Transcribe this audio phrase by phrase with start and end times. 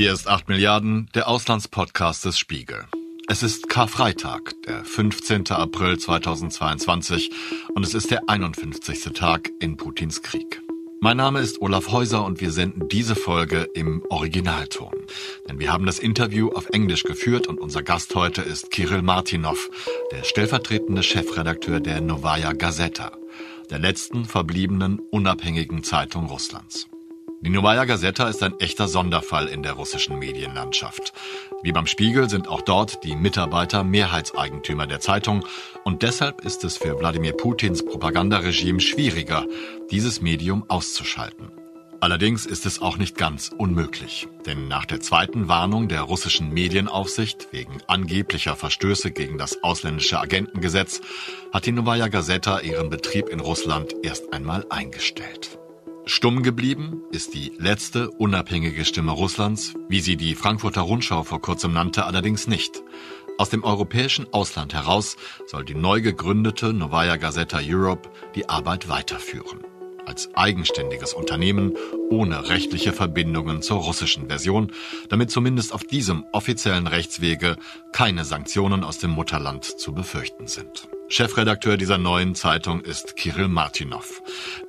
[0.00, 2.86] Hier ist 8 Milliarden, der Auslandspodcast des Spiegel.
[3.28, 5.50] Es ist Karfreitag, der 15.
[5.50, 7.30] April 2022
[7.74, 9.12] und es ist der 51.
[9.12, 10.62] Tag in Putins Krieg.
[11.02, 14.94] Mein Name ist Olaf Häuser und wir senden diese Folge im Originalton.
[15.46, 19.68] Denn wir haben das Interview auf Englisch geführt und unser Gast heute ist Kirill Martinov,
[20.12, 23.12] der stellvertretende Chefredakteur der Novaya Gazeta,
[23.68, 26.89] der letzten verbliebenen unabhängigen Zeitung Russlands.
[27.42, 31.14] Die Novaya Gazeta ist ein echter Sonderfall in der russischen Medienlandschaft.
[31.62, 35.46] Wie beim Spiegel sind auch dort die Mitarbeiter Mehrheitseigentümer der Zeitung
[35.82, 39.46] und deshalb ist es für Wladimir Putins Propagandaregime schwieriger,
[39.90, 41.50] dieses Medium auszuschalten.
[42.00, 47.48] Allerdings ist es auch nicht ganz unmöglich, denn nach der zweiten Warnung der russischen Medienaufsicht
[47.52, 51.00] wegen angeblicher Verstöße gegen das ausländische Agentengesetz
[51.54, 55.59] hat die Novaya Gazeta ihren Betrieb in Russland erst einmal eingestellt.
[56.06, 61.72] Stumm geblieben ist die letzte unabhängige Stimme Russlands, wie sie die Frankfurter Rundschau vor kurzem
[61.72, 62.82] nannte, allerdings nicht.
[63.38, 65.16] Aus dem europäischen Ausland heraus
[65.46, 69.60] soll die neu gegründete Novaya Gazeta Europe die Arbeit weiterführen.
[70.10, 71.76] Als eigenständiges Unternehmen
[72.10, 74.72] ohne rechtliche Verbindungen zur russischen Version,
[75.08, 77.56] damit zumindest auf diesem offiziellen Rechtswege
[77.92, 80.88] keine Sanktionen aus dem Mutterland zu befürchten sind.
[81.06, 84.20] Chefredakteur dieser neuen Zeitung ist Kirill Martinov,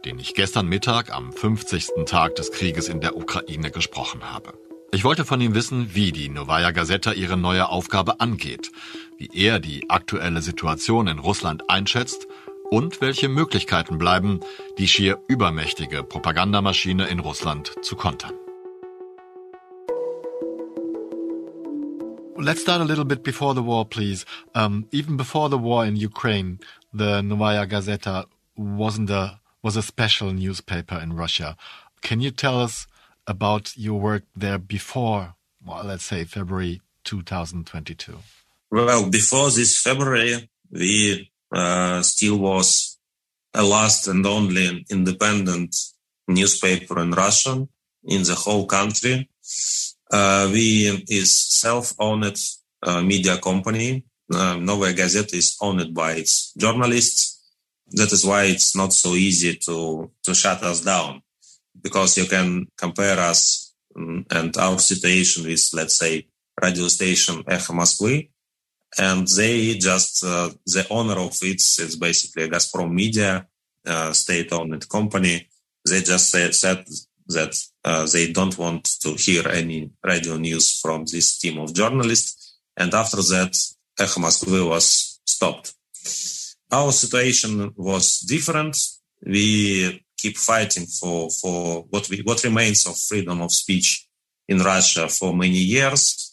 [0.05, 2.05] den ich gestern Mittag am 50.
[2.05, 4.53] Tag des Krieges in der Ukraine gesprochen habe.
[4.93, 8.71] Ich wollte von ihm wissen, wie die Novaya Gazeta ihre neue Aufgabe angeht,
[9.17, 12.27] wie er die aktuelle Situation in Russland einschätzt
[12.71, 14.39] und welche Möglichkeiten bleiben,
[14.77, 18.33] die schier übermächtige Propagandamaschine in Russland zu kontern.
[22.37, 24.25] Let's start a little bit before the war, please.
[24.55, 26.59] Um, even before the war in Ukraine,
[26.91, 31.55] the Novaya Gazeta wasn't a was a special newspaper in Russia.
[32.01, 32.87] Can you tell us
[33.27, 38.17] about your work there before, well, let's say February 2022?
[38.71, 41.29] Well, before this February, we
[42.03, 42.97] still was
[43.53, 45.75] a last and only independent
[46.27, 47.67] newspaper in Russia
[48.03, 49.29] in the whole country.
[50.11, 52.37] Uh, we is self-owned
[52.83, 54.05] uh, media company.
[54.33, 57.39] Uh, Novaya Gazeta is owned by its journalists.
[57.91, 61.21] That is why it's not so easy to, to shut us down
[61.81, 66.27] because you can compare us um, and our situation with, let's say,
[66.61, 68.29] radio station Echo Moskvy.
[68.97, 73.47] And they just, uh, the owner of it is basically a Gazprom Media,
[73.85, 75.47] uh, state-owned company.
[75.89, 76.85] They just said, said
[77.27, 82.57] that uh, they don't want to hear any radio news from this team of journalists.
[82.75, 83.55] And after that,
[83.99, 85.73] Echo was stopped.
[86.71, 88.77] Our situation was different.
[89.25, 94.07] We keep fighting for, for what we, what remains of freedom of speech
[94.47, 96.30] in Russia for many years.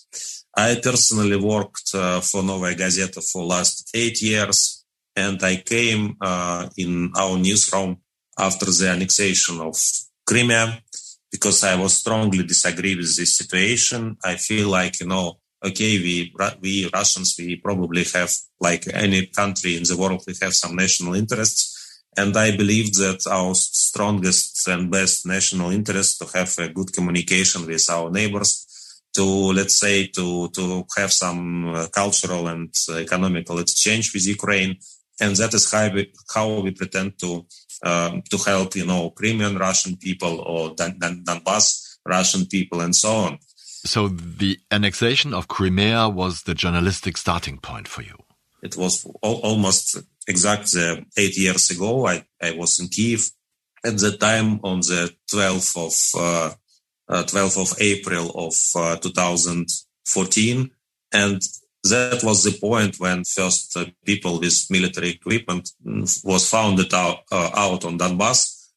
[0.58, 6.68] I personally worked uh, for Novaya Gazeta for last eight years, and I came uh,
[6.76, 7.98] in our newsroom
[8.36, 9.76] after the annexation of
[10.26, 10.82] Crimea
[11.30, 14.16] because I was strongly disagree with this situation.
[14.24, 19.76] I feel like, you know, okay, we, we Russians, we probably have, like any country
[19.76, 22.02] in the world, we have some national interests.
[22.16, 27.64] And I believe that our strongest and best national interest to have a good communication
[27.64, 28.67] with our neighbors,
[29.14, 34.76] to let's say to to have some uh, cultural and economical exchange with Ukraine,
[35.20, 37.46] and that is how we, how we pretend to
[37.84, 42.94] um, to help, you know, Crimean Russian people or Dan- Dan- Donbass Russian people and
[42.94, 43.38] so on.
[43.84, 48.16] So the annexation of Crimea was the journalistic starting point for you.
[48.62, 52.06] It was al- almost exactly uh, eight years ago.
[52.06, 53.30] I, I was in Kiev
[53.84, 56.54] at the time on the 12th of uh, uh,
[57.10, 60.70] 12th of April of uh, 2014,
[61.12, 61.42] and
[61.84, 65.70] that was the point when first uh, people with military equipment
[66.24, 68.70] was found out, uh, out on Donbass.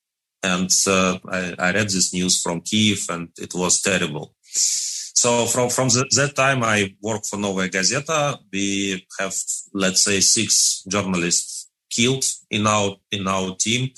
[0.43, 4.33] And uh, I, I, read this news from Kiev and it was terrible.
[4.43, 8.39] So from, from the, that time, I work for Novaya Gazeta.
[8.51, 9.35] We have,
[9.73, 13.91] let's say, six journalists killed in our, in our team.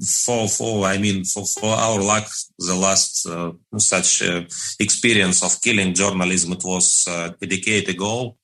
[0.00, 2.26] For, for, I mean, for, for our luck,
[2.58, 4.42] the last uh, such uh,
[4.80, 8.36] experience of killing journalism, it was uh, a decade ago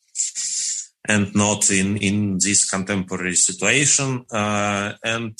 [1.09, 4.25] and not in, in this contemporary situation.
[4.31, 5.37] Uh, and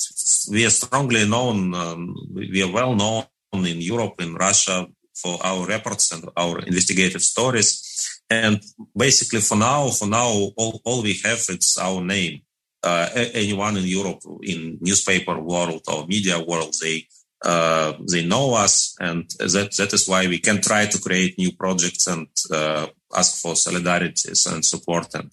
[0.51, 5.65] we are strongly known, um, we are well known in Europe, in Russia, for our
[5.65, 8.19] reports and our investigative stories.
[8.29, 8.61] And
[8.95, 12.41] basically, for now, for now, all, all we have is our name.
[12.83, 17.07] Uh, anyone in Europe, in newspaper world or media world, they
[17.45, 21.51] uh, they know us, and that that is why we can try to create new
[21.51, 25.31] projects and uh, ask for solidarities and support and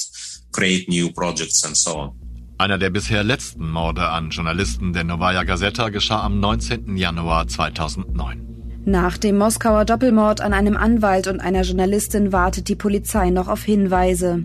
[0.53, 2.13] create new projects and so on.
[2.61, 6.97] Einer der bisher letzten Morde an Journalisten der Novaya Gazeta geschah am 19.
[6.97, 8.49] Januar 2009.
[8.85, 13.63] Nach dem Moskauer Doppelmord an einem Anwalt und einer Journalistin wartet die Polizei noch auf
[13.63, 14.45] Hinweise.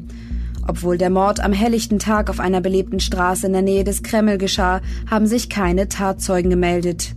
[0.68, 4.38] Obwohl der Mord am helllichten Tag auf einer belebten Straße in der Nähe des Kreml
[4.38, 7.16] geschah, haben sich keine Tatzeugen gemeldet.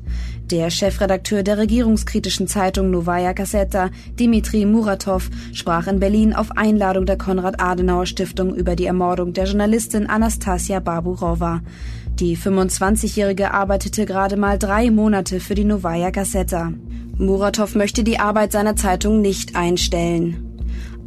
[0.50, 7.18] Der Chefredakteur der regierungskritischen Zeitung Novaya Gazeta, Dimitri Muratov, sprach in Berlin auf Einladung der
[7.18, 11.62] Konrad-Adenauer-Stiftung über die Ermordung der Journalistin Anastasia Baburova.
[12.20, 16.72] Die 25-Jährige arbeitete gerade mal drei Monate für die Novaya Gazeta.
[17.18, 20.45] Muratov möchte die Arbeit seiner Zeitung nicht einstellen.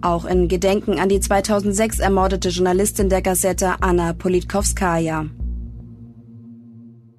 [0.01, 5.30] Auch in Gedenken an die 2006 ermordete Journalistin der Gazette Anna Politkovskaya.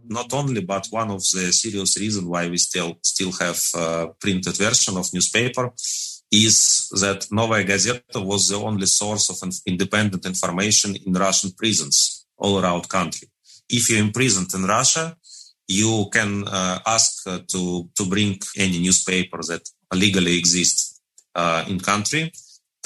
[0.09, 4.57] Not only, but one of the serious reasons why we still still have a printed
[4.57, 5.73] version of newspaper
[6.33, 9.37] is that Novaya Gazeta was the only source of
[9.67, 13.29] independent information in Russian prisons all around country.
[13.69, 15.17] If you're imprisoned in Russia,
[15.69, 19.63] you can uh, ask uh, to to bring any newspaper that
[19.95, 21.01] legally exists
[21.35, 22.33] uh, in country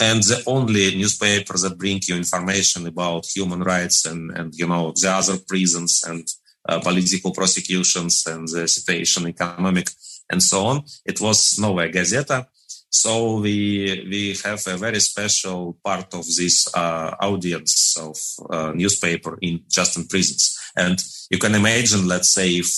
[0.00, 4.92] and the only newspaper that bring you information about human rights and, and you know
[5.00, 6.26] the other prisons and
[6.68, 9.88] uh, political prosecutions and the situation economic
[10.30, 12.46] and so on it was Novaya Gazeta.
[12.90, 18.16] So we we have a very special part of this uh, audience of
[18.50, 20.56] uh, newspaper in just in prisons.
[20.76, 22.68] And you can imagine let's say if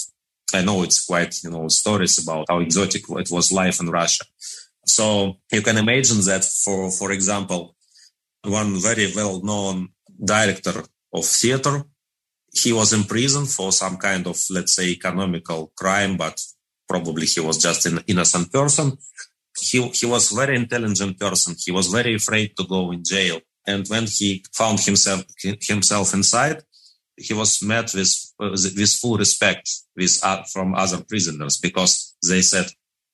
[0.55, 4.25] i know it's quite you know stories about how exotic it was life in russia
[4.87, 7.75] so you can imagine that for, for example,
[8.45, 9.89] one very well known
[10.25, 11.85] director of theater,
[12.53, 16.41] he was in prison for some kind of, let's say, economical crime, but
[16.89, 18.97] probably he was just an innocent person.
[19.59, 21.55] He, he was very intelligent person.
[21.59, 23.41] He was very afraid to go in jail.
[23.67, 26.63] And when he found himself, himself inside,
[27.17, 32.67] he was met with, with full respect with, uh, from other prisoners because they said,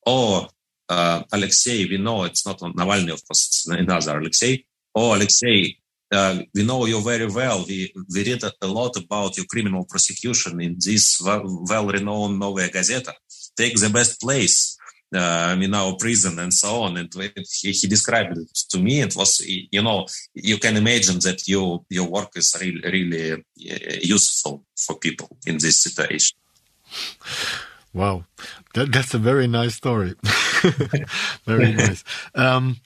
[0.04, 0.48] Oh,
[0.93, 4.65] uh, Alexei, we know it's not Navalny, of course, it's another Alexei.
[4.94, 5.77] Oh, Alexei,
[6.12, 7.65] uh, we know you very well.
[7.67, 11.21] We, we read a, lot about your criminal prosecution in this
[11.71, 13.15] well-renowned Novaya Gazeta.
[13.56, 14.77] Take the best place
[15.15, 16.99] uh, in our prison and so on.
[16.99, 19.00] And he, he, described it to me.
[19.00, 23.39] It was, you know, you can imagine that your your work is really, really uh,
[24.03, 26.37] useful for people in this situation.
[27.94, 28.25] Wow,
[28.75, 30.15] that, that's a very nice story.
[31.44, 32.05] very nice.
[32.35, 32.81] Um,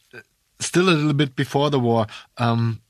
[0.59, 2.07] still a little bit before the war.
[2.39, 2.81] Um,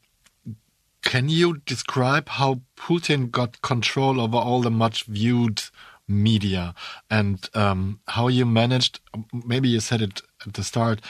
[1.02, 5.62] can you describe how Putin got control over all the much viewed
[6.08, 6.74] media
[7.10, 9.00] and um, how you managed?
[9.32, 11.00] Maybe you said it at the start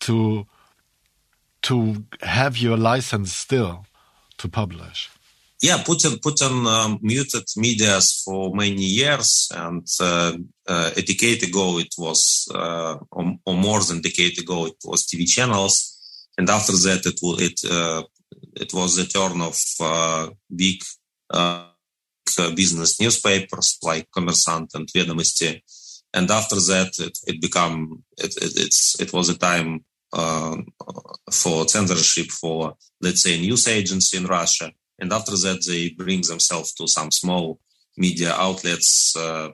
[0.00, 0.46] to
[1.62, 3.86] to have your license still
[4.38, 5.10] to publish
[5.62, 10.32] yeah, Putin Putin um, muted medias for many years, and uh,
[10.66, 14.76] uh, a decade ago it was, uh, or, or, more than a decade ago, it
[14.84, 18.02] was TV channels, and after that it it uh,
[18.56, 20.80] it was the turn of uh, big
[21.28, 21.66] uh,
[22.56, 25.60] business newspapers like Kommersant and Vedomosti,
[26.14, 29.84] and after that it, it became it, it, it's it was a time
[31.30, 36.72] for censorship for let's say news agency in Russia and after that they bring themselves
[36.74, 37.58] to some small
[37.96, 39.50] media outlets uh,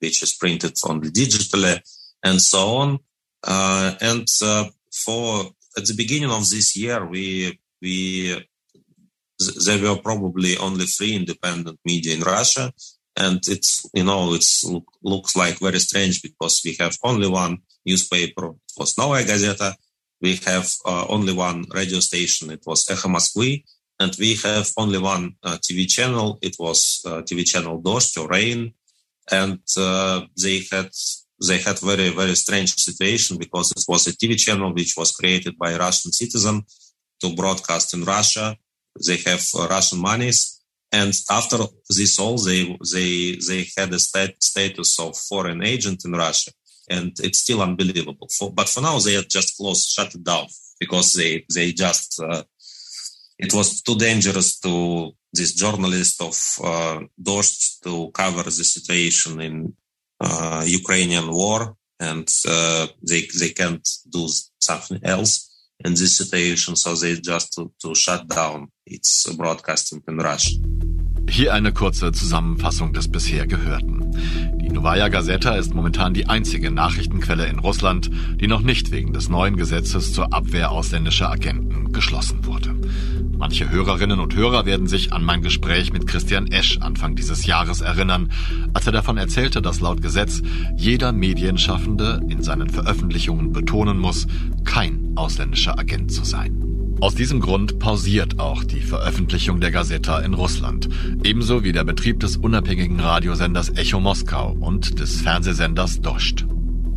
[0.00, 1.80] which is printed only digitally
[2.22, 2.98] and so on.
[3.46, 5.44] Uh, and uh, for
[5.76, 8.46] at the beginning of this year we we
[9.64, 12.72] there were probably only three independent media in russia.
[13.16, 17.58] And it's you know it's look, looks like very strange because we have only one
[17.84, 18.46] newspaper.
[18.46, 19.74] It was Novaya Gazeta
[20.20, 22.50] we have uh, only one radio station.
[22.50, 23.64] It was Echo Moskvy
[24.00, 26.38] and we have only one uh, TV channel.
[26.40, 28.72] It was uh, TV channel Dozhd or Rain,
[29.30, 30.90] and uh, they had
[31.46, 35.56] they had very very strange situation because it was a TV channel which was created
[35.58, 36.62] by Russian citizen
[37.20, 38.56] to broadcast in Russia.
[39.06, 41.58] They have uh, Russian monies, and after
[41.90, 46.52] this all, they they they had a stat- status of foreign agent in Russia,
[46.88, 48.28] and it's still unbelievable.
[48.36, 50.46] For, but for now, they had just closed, shut it down
[50.80, 52.42] because they they just uh,
[53.40, 59.74] it was too dangerous to this journalist of uh, Dost to cover the situation in
[60.20, 64.28] uh, Ukrainian war, and uh, they they can't do
[64.58, 65.32] something else
[65.84, 70.58] in this situation, so they just to, to shut down its broadcasting in Russia.
[71.28, 74.10] Hier eine kurze Zusammenfassung des bisher Gehörten.
[74.60, 79.28] Die Novaya Gazeta ist momentan die einzige Nachrichtenquelle in Russland, die noch nicht wegen des
[79.28, 82.74] neuen Gesetzes zur Abwehr ausländischer Agenten geschlossen wurde.
[83.40, 87.80] Manche Hörerinnen und Hörer werden sich an mein Gespräch mit Christian Esch Anfang dieses Jahres
[87.80, 88.30] erinnern,
[88.74, 90.42] als er davon erzählte, dass laut Gesetz
[90.76, 94.26] jeder Medienschaffende in seinen Veröffentlichungen betonen muss,
[94.64, 96.62] kein ausländischer Agent zu sein.
[97.00, 100.90] Aus diesem Grund pausiert auch die Veröffentlichung der Gazeta in Russland,
[101.24, 106.44] ebenso wie der Betrieb des unabhängigen Radiosenders Echo Moskau und des Fernsehsenders Dost.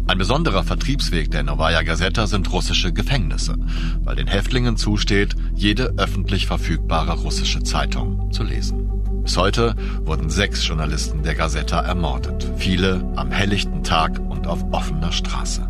[0.05, 3.55] Ein besonderer Vertriebsweg der Novaya Gazeta sind russische Gefängnisse,
[4.03, 8.89] weil den Häftlingen zusteht, jede öffentlich verfügbare russische Zeitung zu lesen.
[9.23, 15.13] Bis heute wurden sechs Journalisten der Gazeta ermordet, viele am helllichten Tag und auf offener
[15.13, 15.69] Straße.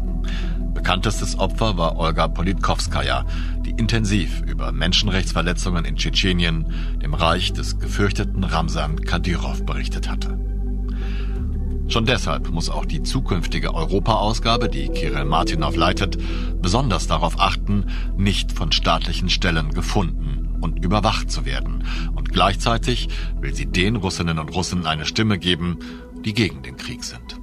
[0.74, 3.26] Bekanntestes Opfer war Olga Politkovskaya,
[3.64, 6.66] die intensiv über Menschenrechtsverletzungen in Tschetschenien,
[7.04, 10.53] dem Reich des gefürchteten Ramsan Kadyrov, berichtet hatte.
[11.88, 16.18] Schon deshalb muss auch die zukünftige Europa-Ausgabe, die Kirill Martinov leitet,
[16.62, 17.86] besonders darauf achten,
[18.18, 21.84] nicht von staatlichen Stellen gefunden und überwacht zu werden.
[22.16, 23.10] Und gleichzeitig
[23.40, 25.78] will sie den Russinnen und Russen eine Stimme geben,
[26.26, 27.43] die gegen den Krieg sind.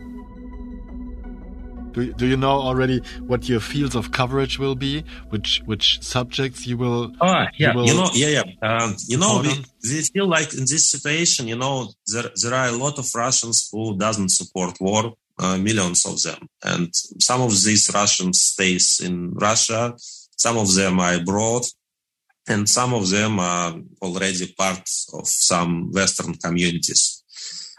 [1.92, 5.04] Do, do you know already what your fields of coverage will be?
[5.30, 7.12] Which which subjects you will?
[7.20, 8.68] Oh yeah, you, will you know, yeah, yeah.
[8.68, 12.68] Um, you know, we, we feel like in this situation, you know, there there are
[12.68, 15.14] a lot of Russians who doesn't support war.
[15.38, 19.94] Uh, millions of them, and some of these Russians stays in Russia.
[20.36, 21.62] Some of them are abroad,
[22.46, 27.24] and some of them are already part of some Western communities.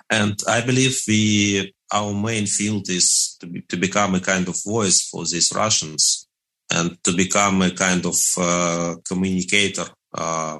[0.09, 4.63] And I believe we our main field is to, be, to become a kind of
[4.63, 6.27] voice for these Russians
[6.73, 10.59] and to become a kind of uh, communicator, uh,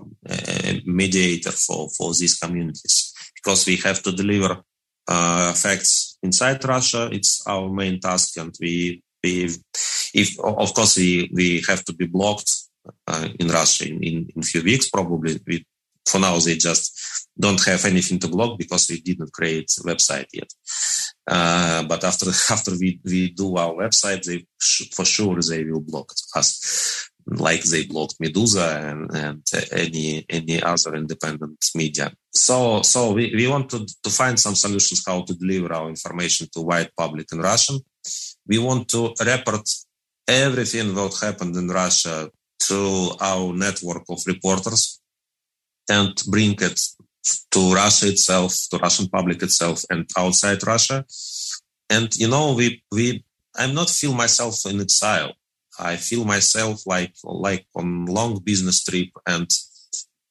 [0.85, 3.13] mediator for, for these communities.
[3.35, 4.61] Because we have to deliver
[5.07, 9.50] uh, facts inside Russia, it's our main task, and we, we
[10.13, 12.51] if of course we we have to be blocked
[13.07, 15.39] uh, in Russia in, in in few weeks probably.
[15.47, 15.65] We,
[16.05, 17.00] for now they just
[17.39, 20.51] don't have anything to block because we didn't create a website yet.
[21.31, 24.45] Uh, but after after we, we do our website, they
[24.93, 30.93] for sure they will block us, like they blocked Meduza and, and any any other
[30.95, 32.11] independent media.
[32.33, 36.47] So so we, we want to, to find some solutions how to deliver our information
[36.51, 37.79] to wide public in Russian.
[38.45, 39.69] We want to report
[40.27, 42.29] everything that happened in Russia
[42.67, 45.00] to our network of reporters
[45.89, 46.79] and bring it
[47.51, 51.05] to Russia itself, to Russian public itself, and outside Russia.
[51.89, 53.23] And you know, we we
[53.55, 55.33] I'm not feel myself in exile.
[55.79, 59.49] I feel myself like like on long business trip, and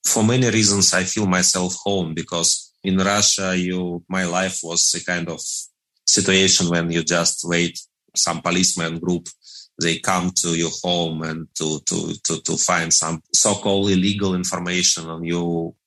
[0.05, 5.05] for many reasons, I feel myself home because in Russia, you my life was a
[5.05, 5.41] kind of
[6.07, 7.79] situation when you just wait
[8.17, 9.29] some policeman group
[9.81, 15.07] they come to your home and to to to, to find some so-called illegal information
[15.07, 15.80] on your uh,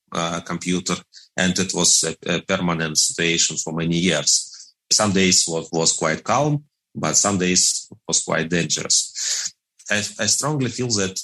[0.46, 0.96] computer,
[1.38, 4.74] and it was a, a, permanent situation for many years.
[4.92, 6.64] Some days was, was quite calm,
[6.96, 9.54] but some days was quite dangerous.
[9.90, 11.20] I, I strongly feel that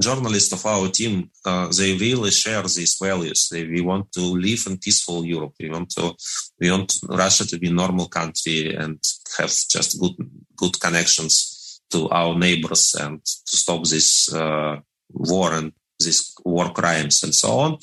[0.00, 3.48] journalists of our team uh, they really share these values.
[3.50, 5.54] They, we want to live in peaceful Europe.
[5.58, 6.14] We want to
[6.60, 8.98] we want Russia to be a normal country and
[9.38, 10.16] have just good
[10.56, 14.76] good connections to our neighbors and to stop this uh,
[15.10, 17.78] war and these war crimes and so on.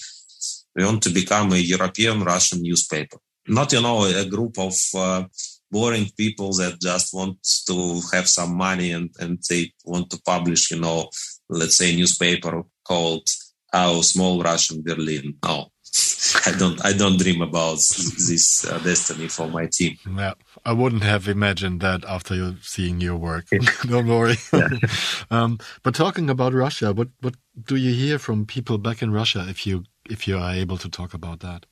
[0.76, 5.24] We want to become a European Russian newspaper, not, you know, a group of uh,
[5.72, 7.38] boring people that just want
[7.68, 11.10] to have some money and, and they want to publish, you know,
[11.50, 13.28] let's say a newspaper called
[13.74, 15.36] Our Small Russian Berlin.
[15.44, 15.72] No,
[16.46, 16.84] I don't.
[16.86, 19.98] I don't dream about this uh, destiny for my team.
[20.18, 20.34] Yeah,
[20.66, 23.46] I wouldn't have imagined that after seeing your work.
[23.88, 24.38] don't worry.
[25.32, 29.46] um, but talking about Russia, what what do you hear from people back in Russia
[29.48, 31.66] if you if you are able to talk about that?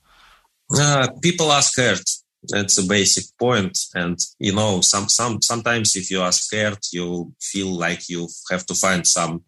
[0.73, 2.03] Uh, people are scared.
[2.47, 3.77] That's a basic point.
[3.93, 8.65] And you know, some some sometimes if you are scared, you feel like you have
[8.67, 9.43] to find some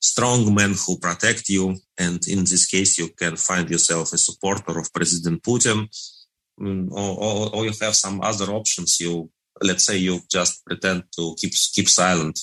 [0.00, 1.76] strong men who protect you.
[1.98, 5.88] And in this case, you can find yourself a supporter of President Putin,
[6.60, 9.00] mm, or, or, or you have some other options.
[9.00, 9.30] You
[9.62, 12.38] let's say you just pretend to keep keep silent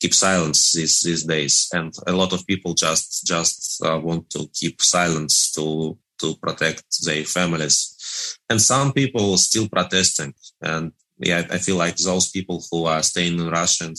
[0.00, 4.48] keep silence these these days, and a lot of people just just uh, want to
[4.52, 11.58] keep silence to to protect their families, and some people still protesting, and yeah, I
[11.58, 13.96] feel like those people who uh, are staying in Russia and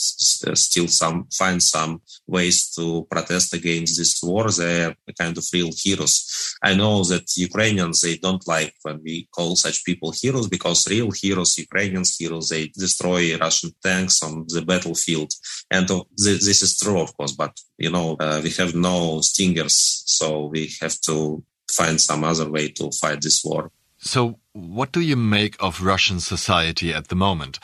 [0.48, 4.50] uh, still some find some ways to protest against this war.
[4.50, 6.58] They're kind of real heroes.
[6.62, 11.10] I know that Ukrainians they don't like when we call such people heroes because real
[11.12, 15.32] heroes, Ukrainians heroes, they destroy Russian tanks on the battlefield,
[15.72, 17.32] and uh, this is true, of course.
[17.32, 22.50] But you know, uh, we have no stingers, so we have to find some other
[22.50, 23.72] way to fight this war.
[24.06, 27.60] So, what do you make of Russian society at the moment?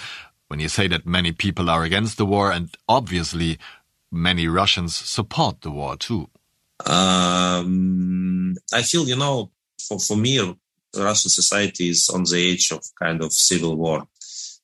[0.48, 3.60] When you say that many people are against the war, and obviously
[4.12, 6.30] many Russians support the war too.
[6.86, 9.52] Um, I feel, you know,
[9.88, 10.40] for, for me,
[10.98, 14.08] Russian society is on the edge of kind of civil war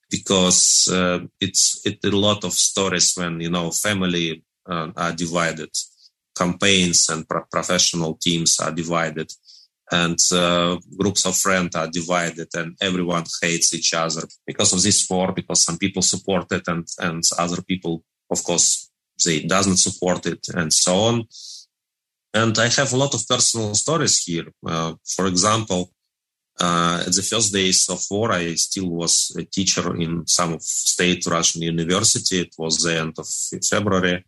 [0.10, 5.70] because uh, it's it a lot of stories when you know family uh, are divided,
[6.36, 9.32] campaigns and pro- professional teams are divided
[9.92, 15.08] and uh, groups of friends are divided and everyone hates each other because of this
[15.10, 18.90] war because some people support it and and other people of course
[19.26, 21.24] they doesn't support it and so on.
[22.34, 24.48] And i have a lot of personal stories here.
[24.66, 25.92] Uh, for example
[26.60, 31.24] uh, at the first days of war, I still was a teacher in some state
[31.28, 32.42] Russian university.
[32.42, 33.28] It was the end of
[33.70, 34.26] February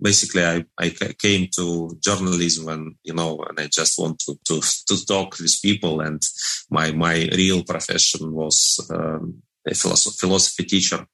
[0.00, 4.60] basically I, I came to journalism and you know and I just want to, to,
[4.60, 6.00] to talk with people.
[6.00, 6.22] And
[6.70, 11.06] my my real profession was um, a philosophy, philosophy teacher.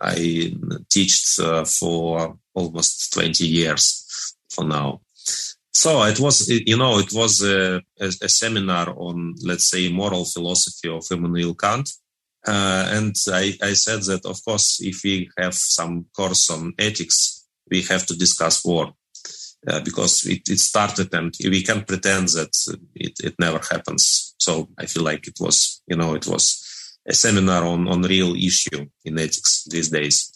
[0.00, 0.54] I
[0.88, 5.00] taught uh, for almost 20 years for now.
[5.72, 10.24] So it was you know it was a, a, a seminar on let's say moral
[10.24, 11.88] philosophy of Immanuel Kant.
[12.46, 17.39] Uh, and I, I said that of course if we have some course on ethics
[17.70, 18.92] we have to discuss war
[19.68, 22.52] uh, because it, it, started and we can't pretend that
[22.94, 24.34] it, it never happens.
[24.38, 28.34] So I feel like it was, you know, it was a seminar on, on real
[28.34, 30.32] issue in ethics these days.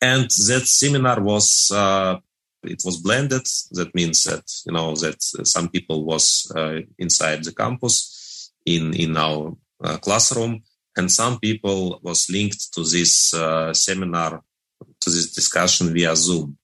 [0.00, 2.18] And that seminar was, uh,
[2.62, 3.46] it was blended.
[3.72, 9.16] That means that, you know, that some people was uh, inside the campus in, in
[9.16, 10.62] our uh, classroom
[10.96, 14.42] and some people was linked to this uh, seminar,
[15.00, 16.56] to this discussion via Zoom.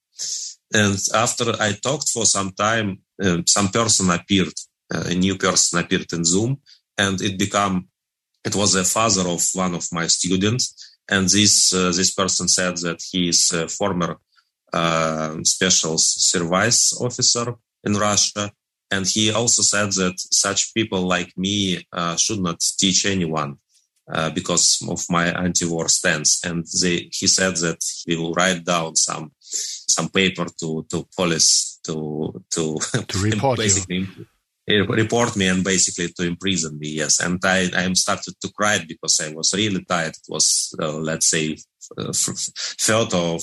[0.75, 4.55] And after I talked for some time, uh, some person appeared,
[4.95, 6.59] uh, a new person appeared in Zoom,
[6.97, 7.89] and it became,
[8.45, 10.75] it was the father of one of my students.
[11.09, 14.19] And this uh, this person said that he is a former
[14.73, 17.55] uh, special service officer
[17.85, 18.53] in Russia,
[18.91, 23.59] and he also said that such people like me uh, should not teach anyone.
[24.35, 26.45] Because of my anti-war stance.
[26.45, 31.81] And they, he said that he will write down some some paper to to police
[31.85, 34.07] to to, to report basically
[34.69, 34.85] you.
[34.87, 36.89] report me and basically to imprison me.
[36.89, 40.15] Yes, and I I started to cry because I was really tired.
[40.17, 41.57] It was uh, let's say
[41.99, 43.39] uh, third or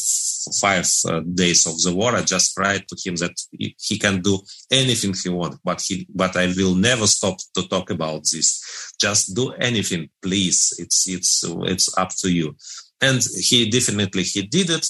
[0.62, 2.16] five uh, days of the war.
[2.16, 4.40] I just cried to him that he, he can do
[4.72, 8.94] anything he wants, but he but I will never stop to talk about this.
[9.00, 10.74] Just do anything, please.
[10.80, 12.56] It's it's it's up to you.
[13.02, 14.88] And he definitely he did it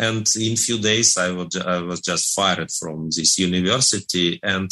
[0.00, 4.40] and in few days, I was, I was just fired from this university.
[4.42, 4.70] And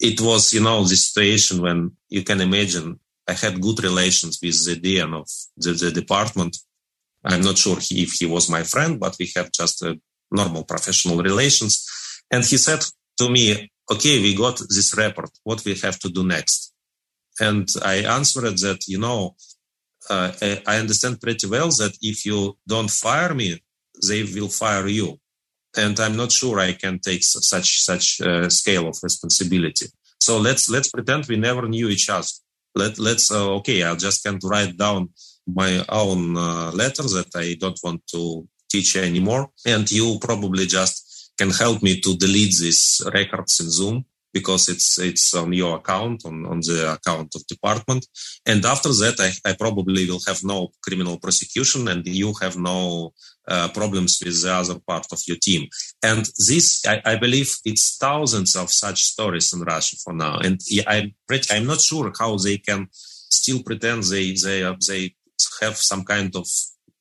[0.00, 4.64] it was, you know, the situation when you can imagine I had good relations with
[4.64, 6.56] the dean of the, the department.
[7.22, 10.64] I'm not sure he, if he was my friend, but we have just a normal
[10.64, 11.86] professional relations.
[12.30, 12.80] And he said
[13.18, 15.30] to me, okay, we got this report.
[15.44, 16.72] What we have to do next?
[17.38, 19.36] And I answered that, you know,
[20.08, 20.32] uh,
[20.66, 23.60] I understand pretty well that if you don't fire me,
[24.08, 25.18] they will fire you.
[25.76, 29.86] And I'm not sure I can take such such uh, scale of responsibility.
[30.18, 32.28] So let's let's pretend we never knew each other.
[32.74, 33.82] Let let's uh, okay.
[33.82, 35.10] I just can't write down
[35.46, 41.32] my own uh, letter that I don't want to teach anymore, and you probably just
[41.38, 46.24] can help me to delete these records in Zoom because it's it's on your account
[46.24, 48.06] on, on the account of department.
[48.46, 53.12] And after that I, I probably will have no criminal prosecution and you have no
[53.48, 55.68] uh, problems with the other part of your team.
[56.02, 60.38] And this I, I, believe it's thousands of such stories in russia for now.
[60.38, 65.14] And i'm pretty, i'm not sure how they can still pretend they they uh, they
[65.60, 66.46] have some kind of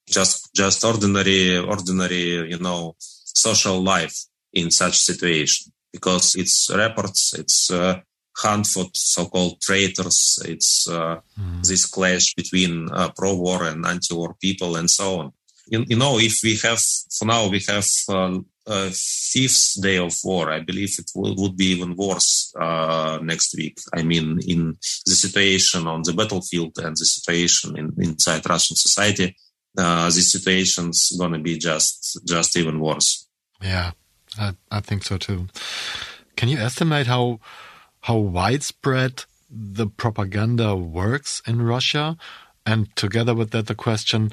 [0.07, 4.17] just just ordinary ordinary you know social life
[4.53, 7.99] in such situation because it's reports, it's uh,
[8.37, 11.67] hunt for so-called traitors, it's uh, mm.
[11.67, 15.33] this clash between uh, pro-war and anti-war people, and so on.
[15.67, 16.81] You, you, know, if we have
[17.17, 21.55] for now we have uh, a fifth day of war, I believe it will, would
[21.55, 23.77] be even worse uh, next week.
[23.93, 29.35] I mean, in the situation on the battlefield and the situation in, inside Russian society,
[29.77, 33.27] uh, the situation's gonna be just just even worse.
[33.61, 33.91] Yeah,
[34.39, 35.47] I, I think so too.
[36.35, 37.39] Can you estimate how
[38.01, 42.17] how widespread the propaganda works in Russia?
[42.65, 44.31] And together with that, the question: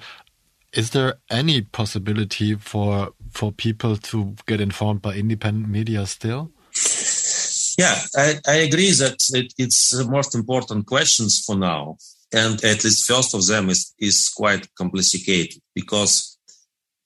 [0.72, 6.50] Is there any possibility for for people to get informed by independent media still?
[7.78, 11.96] Yeah, I, I agree that it, it's the most important questions for now.
[12.32, 16.38] And at least first of them is, is quite complicated because,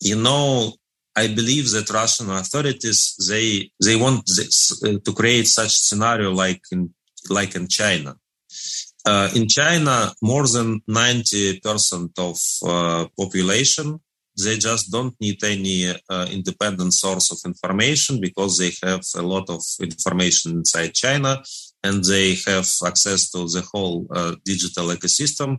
[0.00, 0.72] you know,
[1.14, 6.62] I believe that Russian authorities, they, they want this, uh, to create such scenario like
[6.70, 6.94] in,
[7.28, 8.16] like in China.
[9.04, 14.00] Uh, in China, more than 90% of uh, population
[14.40, 19.48] they just don't need any uh, independent source of information because they have a lot
[19.50, 21.42] of information inside China
[21.84, 25.58] and they have access to the whole uh, digital ecosystem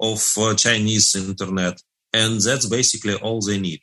[0.00, 1.80] of uh, Chinese internet.
[2.12, 3.80] And that's basically all they need.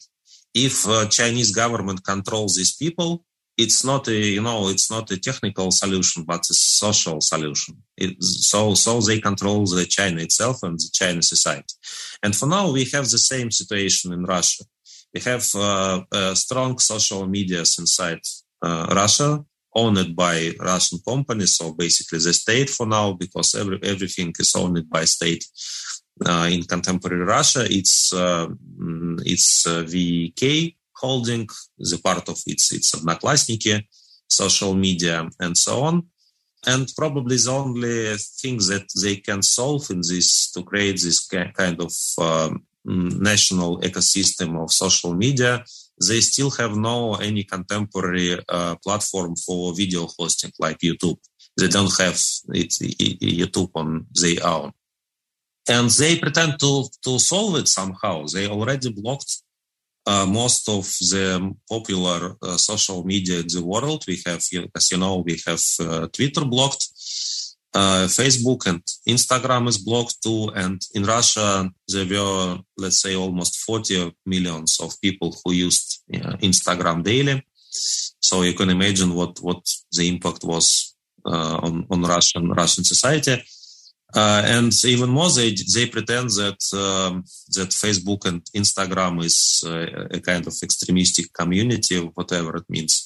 [0.53, 3.23] If uh, Chinese government controls these people,
[3.59, 7.73] it's not a you know it's not a technical solution but a social solution.
[8.21, 11.75] So so they control the china itself and the china society.
[12.23, 14.63] And for now we have the same situation in russia.
[15.13, 18.21] We have uh, uh, strong social medias inside
[18.61, 19.43] uh, russia
[19.75, 21.57] owned by russian companies.
[21.57, 25.43] So basically the state for now because every, everything is owned by state
[26.27, 28.47] in contemporary russia it's uh,
[28.79, 33.85] mm, it's uh, vk holding, the part of its its Odnoklassniki,
[34.27, 36.03] social media, and so on.
[36.65, 41.81] And probably the only thing that they can solve in this to create this kind
[41.81, 45.63] of um, national ecosystem of social media,
[46.07, 51.17] they still have no any contemporary uh, platform for video hosting like YouTube.
[51.57, 52.19] They don't have
[52.53, 52.71] it,
[53.21, 54.71] YouTube on their own.
[55.69, 58.25] And they pretend to, to solve it somehow.
[58.25, 59.43] They already blocked
[60.05, 64.03] uh, most of the popular uh, social media in the world.
[64.07, 64.41] We have,
[64.75, 66.87] as you know, we have uh, Twitter blocked,
[67.75, 70.51] uh, Facebook and Instagram is blocked too.
[70.55, 77.03] And in Russia, there were, let's say, almost 40 millions of people who used Instagram
[77.03, 77.45] daily.
[78.19, 83.43] So you can imagine what, what the impact was uh, on, on Russian Russian society.
[84.15, 90.07] Uh, and even more, they they pretend that um, that Facebook and Instagram is uh,
[90.09, 93.05] a kind of extremistic community, whatever it means.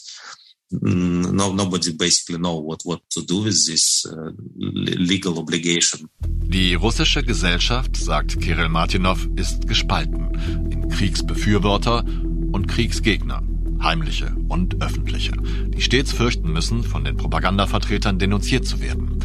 [0.71, 6.09] Mm, no, nobody basically know what what to do with this uh, legal obligation.
[6.47, 10.31] Die russische Gesellschaft, sagt Kirill Martinov, ist gespalten
[10.71, 12.05] in Kriegsbefürworter
[12.53, 13.43] und Kriegsgegner.
[13.81, 15.33] Heimliche und öffentliche,
[15.67, 19.19] die stets fürchten müssen, von den Propagandavertretern denunziert zu werden.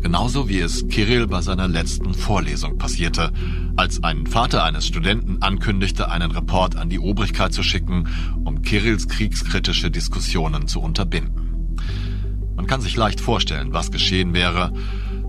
[0.00, 3.32] Genauso wie es Kirill bei seiner letzten Vorlesung passierte,
[3.76, 8.08] als ein Vater eines Studenten ankündigte, einen Report an die Obrigkeit zu schicken,
[8.44, 11.76] um Kirills kriegskritische Diskussionen zu unterbinden.
[12.54, 14.72] Man kann sich leicht vorstellen, was geschehen wäre,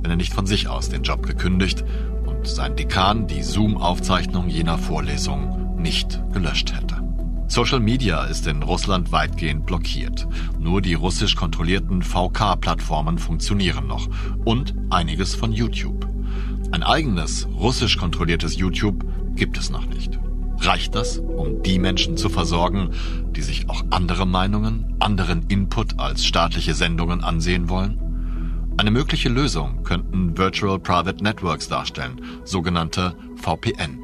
[0.02, 1.84] wenn er nicht von sich aus den Job gekündigt
[2.26, 7.07] und sein Dekan die Zoom-Aufzeichnung jener Vorlesung nicht gelöscht hätte.
[7.48, 10.28] Social Media ist in Russland weitgehend blockiert.
[10.60, 14.08] Nur die russisch kontrollierten VK-Plattformen funktionieren noch
[14.44, 16.08] und einiges von YouTube.
[16.72, 19.06] Ein eigenes russisch kontrolliertes YouTube
[19.36, 20.20] gibt es noch nicht.
[20.60, 22.90] Reicht das, um die Menschen zu versorgen,
[23.32, 28.02] die sich auch andere Meinungen, anderen Input als staatliche Sendungen ansehen wollen?
[28.78, 34.00] Eine mögliche Lösung könnten Virtual Private Networks darstellen, sogenannte VPN.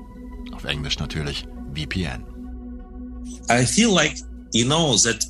[0.53, 2.32] Auf Englisch natürlich VPN.
[3.49, 4.17] I feel like
[4.51, 5.25] you know that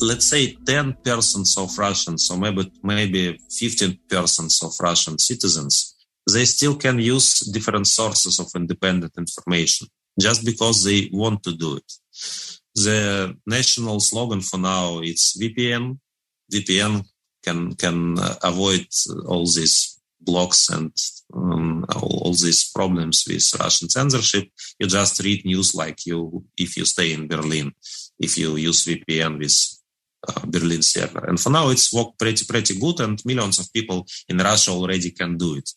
[0.00, 5.96] let's say 10 persons of Russians or maybe maybe 15 persons of Russian citizens
[6.32, 9.88] they still can use different sources of independent information
[10.18, 11.92] just because they want to do it.
[12.74, 15.98] The national slogan for now is VPN.
[16.52, 17.04] VPN
[17.44, 18.86] can can uh, avoid
[19.26, 20.92] all these blocks and
[21.36, 24.48] um, all, all, these problems with Russian censorship.
[24.78, 27.72] You just read news like you if you stay in Berlin,
[28.18, 29.56] if you use VPN with
[30.28, 31.24] uh, Berlin server.
[31.26, 35.10] And for now, it's worked pretty pretty good, and millions of people in Russia already
[35.10, 35.70] can do it.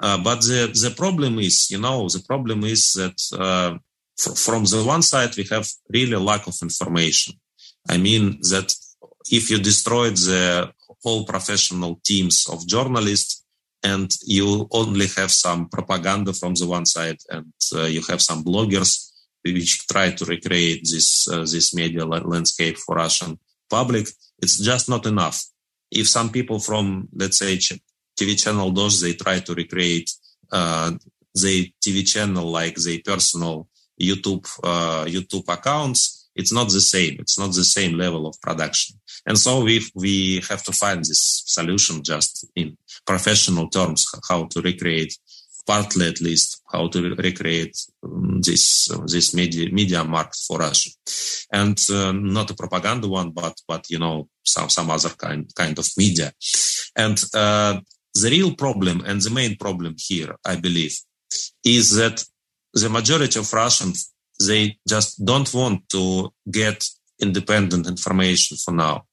[0.00, 3.78] Uh, but the the problem is, you know, the problem is that uh,
[4.34, 7.34] from the one side we have really lack of information.
[7.88, 8.74] I mean that
[9.30, 13.41] if you destroyed the whole professional teams of journalists
[13.82, 18.44] and you only have some propaganda from the one side and uh, you have some
[18.44, 19.10] bloggers
[19.42, 24.06] which try to recreate this uh, this media landscape for russian public.
[24.40, 25.42] It's just not enough.
[25.90, 27.56] If some people from let's say
[28.18, 30.10] tv channel those they try to recreate
[30.52, 30.92] uh,
[31.34, 33.68] the tv channel like the personal
[34.00, 37.16] YouTube uh, YouTube accounts, it's not the same.
[37.18, 38.98] It's not the same level of production.
[39.26, 44.60] And so we we have to find this solution just in professional terms, how to
[44.60, 45.16] recreate
[45.66, 50.90] partly at least how to recreate um, this uh, this media media market for Russia,
[51.52, 55.78] and uh, not a propaganda one, but but you know some some other kind kind
[55.78, 56.32] of media,
[56.96, 57.78] and uh,
[58.14, 60.96] the real problem and the main problem here, I believe,
[61.64, 62.24] is that
[62.74, 66.84] the majority of Russians they just don't want to get
[67.20, 69.04] independent information for now.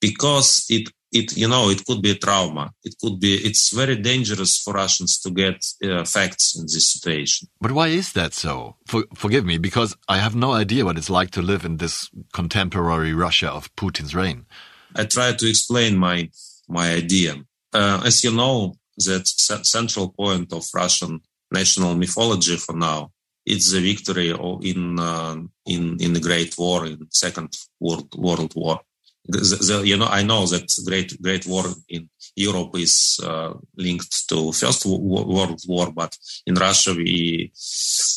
[0.00, 2.72] Because it it you know it could be a trauma.
[2.84, 7.48] It could be it's very dangerous for russians to get uh, facts in this situation.
[7.60, 8.76] But why is that so?
[8.86, 12.10] For, forgive me because i have no idea what it's like to live in this
[12.32, 14.46] contemporary russia of putin's reign.
[14.94, 16.30] I try to explain my
[16.68, 17.36] my idea.
[17.72, 18.74] Uh, as you know
[19.06, 19.26] that
[19.76, 21.20] central point of russian
[21.52, 23.10] national mythology for now
[23.46, 24.30] it's the victory
[24.70, 28.80] in uh, in in the great war in second world world war
[29.28, 34.28] the, the, you know, I know that great great war in Europe is uh, linked
[34.28, 37.52] to First World War, but in Russia we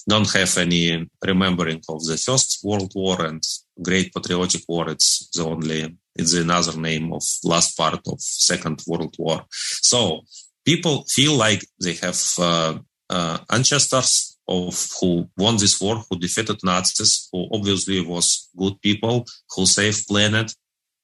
[0.07, 3.43] don't have any remembering of the First World War and
[3.81, 4.89] Great Patriotic War.
[4.89, 9.45] It's the only it's another name of last part of Second World War.
[9.49, 10.21] So
[10.65, 12.77] people feel like they have uh,
[13.09, 19.25] uh, ancestors of who won this war, who defeated Nazis, who obviously was good people,
[19.55, 20.53] who saved planet,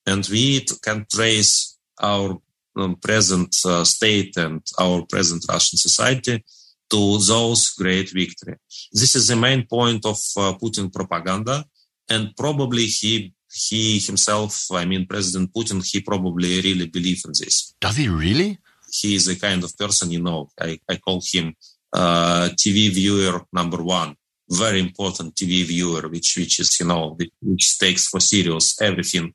[0.05, 2.37] and we can trace our
[2.75, 6.43] um, present uh, state and our present Russian society
[6.89, 8.55] to those great victory.
[8.91, 11.65] This is the main point of uh, Putin propaganda,
[12.09, 17.73] and probably he he himself, I mean President Putin, he probably really believes in this.
[17.79, 18.57] Does he really?
[18.91, 21.55] He is the kind of person, you know, I, I call him
[21.95, 24.15] uh, TV viewer number one
[24.49, 29.33] very important TV viewer, which which is you know which takes for serious everything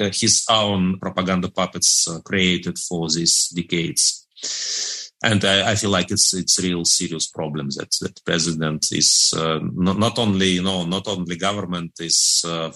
[0.00, 4.22] uh, his own propaganda puppets uh, created for these decades.
[5.22, 9.60] And I, I, feel like it's it's real serious problem that that president is uh,
[9.62, 12.70] not, not only you know not only government is, uh,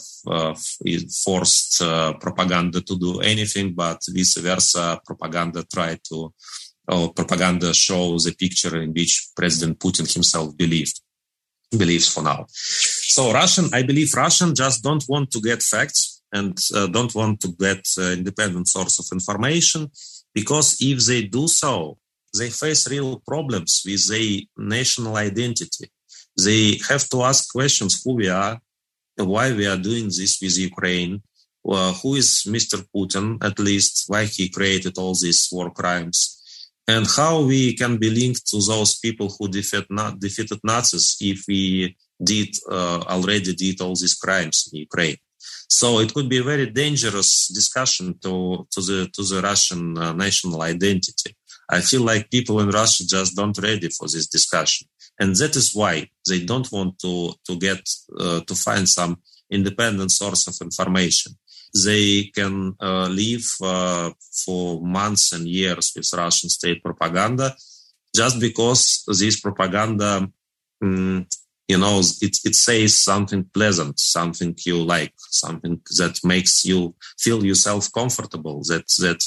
[0.84, 1.80] is forced
[2.20, 6.32] propaganda to do anything, but vice versa, propaganda try to
[6.90, 11.00] or propaganda shows a picture in which President Putin himself believed
[11.78, 12.46] believes for now.
[12.50, 17.40] So Russian, I believe Russian just don't want to get facts and uh, don't want
[17.42, 19.90] to get uh, independent source of information
[20.34, 21.98] because if they do so,
[22.36, 25.90] they face real problems with their national identity.
[26.36, 28.60] They have to ask questions who we are,
[29.16, 31.22] why we are doing this with Ukraine,
[31.68, 32.84] uh, who is Mr.
[32.94, 36.39] Putin, at least why he created all these war crimes,
[36.90, 39.86] and how we can be linked to those people who defeat,
[40.26, 41.62] defeated Nazis if we
[42.30, 45.18] did uh, already did all these crimes in Ukraine.
[45.78, 48.32] So it could be a very dangerous discussion to,
[48.72, 51.30] to the to the Russian uh, national identity.
[51.76, 54.84] I feel like people in Russia just don't ready for this discussion,
[55.20, 55.94] and that is why
[56.28, 57.12] they don't want to
[57.46, 57.82] to get
[58.22, 59.12] uh, to find some
[59.58, 61.30] independent source of information.
[61.72, 64.10] They can uh, live uh,
[64.44, 67.54] for months and years with Russian state propaganda,
[68.14, 70.28] just because this propaganda
[70.82, 71.26] um,
[71.70, 77.44] you know it, it says something pleasant something you like something that makes you feel
[77.44, 79.22] yourself comfortable that that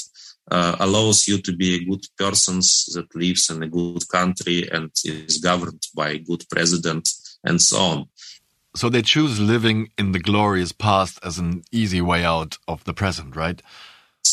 [0.50, 2.56] uh, allows you to be a good person
[2.94, 7.08] that lives in a good country and is governed by a good president
[7.44, 8.00] and so on
[8.74, 12.94] so they choose living in the glorious past as an easy way out of the
[12.94, 13.60] present right?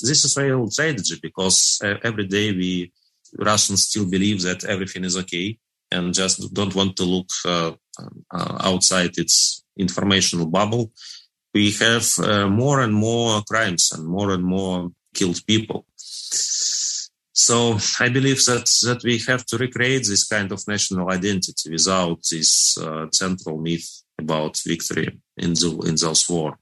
[0.01, 2.91] This is real strategy because uh, every day we
[3.37, 5.57] russians still believe that everything is okay
[5.91, 7.71] and just don't want to look uh,
[8.31, 10.91] uh, outside its informational bubble,
[11.53, 15.85] we have uh, more and more crimes and more and more killed people.
[15.97, 22.19] So I believe that that we have to recreate this kind of national identity without
[22.29, 25.07] this uh, central myth about victory
[25.37, 26.57] in the in those war,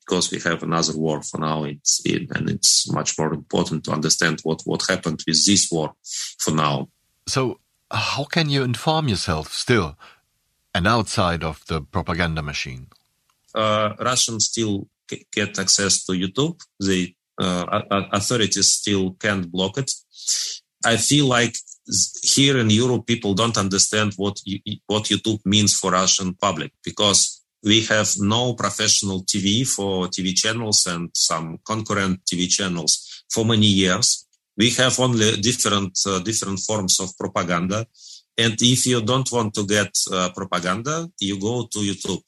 [0.00, 4.40] because we have another war for now, it's, and it's much more important to understand
[4.42, 5.94] what what happened with this war
[6.38, 6.88] for now.
[7.26, 7.58] So
[7.90, 9.96] how can you inform yourself still
[10.74, 12.86] and outside of the propaganda machine?
[13.54, 14.86] Uh, Russians still
[15.32, 16.60] get access to YouTube.
[16.78, 17.82] The uh,
[18.12, 19.90] authorities still can't block it.
[20.84, 21.54] I feel like
[22.22, 24.36] here in Europe, people don't understand what
[24.86, 30.86] what YouTube means for Russian public because we have no professional TV for TV channels
[30.86, 34.26] and some concurrent TV channels for many years
[34.56, 37.86] we have only different uh, different forms of propaganda
[38.40, 42.22] And if you don't want to get uh, propaganda, you go to YouTube.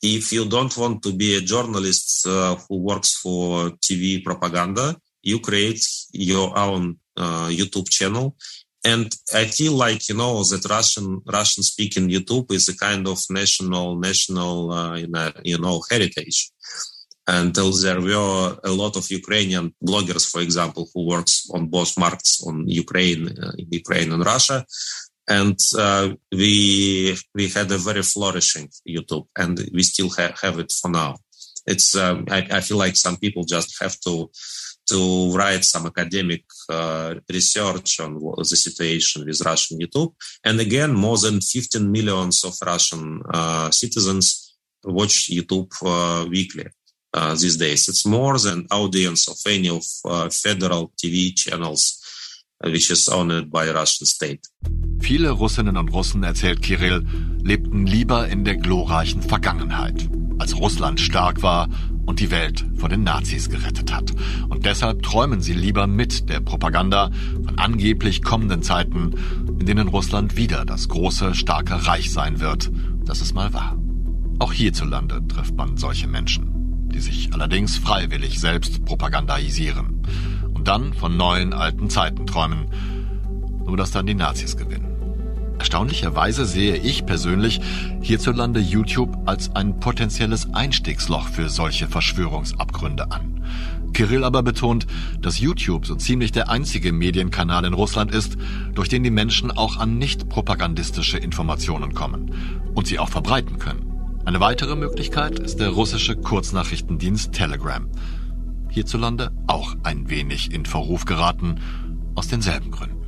[0.00, 5.40] If you don't want to be a journalist uh, who works for TV propaganda, you
[5.40, 5.82] create
[6.12, 8.36] your own uh, YouTube channel.
[8.84, 13.18] And I feel like you know that Russian Russian speaking YouTube is a kind of
[13.28, 14.96] national national uh,
[15.44, 16.50] you know heritage.
[17.26, 22.42] And there were a lot of Ukrainian bloggers, for example, who works on both markets
[22.44, 24.66] on Ukraine, uh, Ukraine and Russia,
[25.28, 30.72] and uh, we we had a very flourishing YouTube, and we still ha- have it
[30.72, 31.16] for now.
[31.66, 34.30] It's um, I, I, feel like some people just have to
[34.90, 40.12] to write some academic uh, research on the situation with Russian YouTube.
[40.44, 46.66] And again, more than 15 millions of Russian uh, citizens watch YouTube uh, weekly.
[47.12, 51.99] Uh, these days, it's more than audience of any of uh, federal TV channels
[52.62, 54.40] which is owned by Russian state.
[55.00, 57.04] Viele Russinnen und Russen, erzählt Kirill,
[57.42, 61.68] lebten lieber in der glorreichen Vergangenheit, als Russland stark war
[62.04, 64.12] und die Welt vor den Nazis gerettet hat.
[64.48, 67.10] Und deshalb träumen sie lieber mit der Propaganda
[67.44, 69.14] von angeblich kommenden Zeiten,
[69.58, 72.70] in denen Russland wieder das große, starke Reich sein wird,
[73.04, 73.78] das es mal war.
[74.38, 80.00] Auch hierzulande trifft man solche Menschen, die sich allerdings freiwillig selbst propagandaisieren
[80.60, 82.66] und dann von neuen alten Zeiten träumen,
[83.64, 85.56] nur dass dann die Nazis gewinnen.
[85.58, 87.62] Erstaunlicherweise sehe ich persönlich
[88.02, 93.42] hierzulande YouTube als ein potenzielles Einstiegsloch für solche Verschwörungsabgründe an.
[93.94, 94.86] Kirill aber betont,
[95.22, 98.36] dass YouTube so ziemlich der einzige Medienkanal in Russland ist,
[98.74, 102.34] durch den die Menschen auch an nicht propagandistische Informationen kommen
[102.74, 104.20] und sie auch verbreiten können.
[104.26, 107.88] Eine weitere Möglichkeit ist der russische Kurznachrichtendienst Telegram.
[108.70, 111.60] Hierzulande auch ein wenig in Verruf geraten,
[112.14, 113.00] aus denselben Gründen.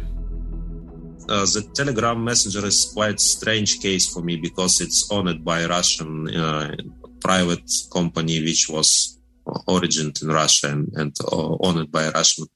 [1.29, 6.29] Uh, the Telegram Messenger is quite strange case for me because it's owned by Russian
[6.29, 6.77] uh,
[7.21, 9.21] private company which was
[9.69, 12.47] origined in Russia and, and uh, owned by Russian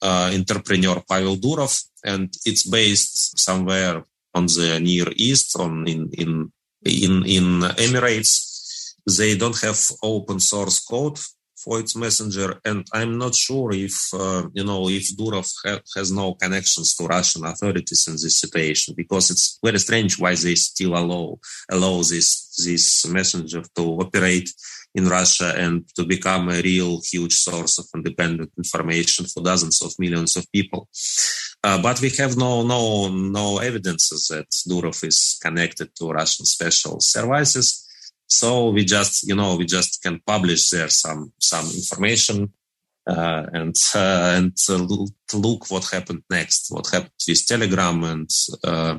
[0.00, 4.02] uh, entrepreneur Pavel Durov, and it's based somewhere
[4.34, 6.52] on the Near East, on in in
[6.84, 8.94] in in Emirates.
[9.06, 11.18] They don't have open source code
[11.64, 12.60] for its messenger.
[12.64, 17.06] And I'm not sure if, uh, you know, if Durov ha- has no connections to
[17.06, 21.38] Russian authorities in this situation, because it's very strange why they still allow,
[21.70, 24.50] allow this, this messenger to operate
[24.94, 29.92] in Russia and to become a real huge source of independent information for dozens of
[29.98, 30.88] millions of people.
[31.62, 37.00] Uh, but we have no no no evidences that Durov is connected to Russian special
[37.00, 37.87] services.
[38.28, 42.52] So we just, you know, we just can publish there some some information
[43.08, 44.76] uh, and uh, and to
[45.34, 48.30] look what happened next, what happened with Telegram, and
[48.62, 48.98] uh,